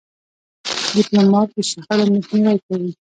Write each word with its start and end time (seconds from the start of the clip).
ډيپلومات 0.95 1.49
له 1.57 1.63
شخړو 1.69 2.05
مخنیوی 2.15 2.57
کوي. 2.67 2.91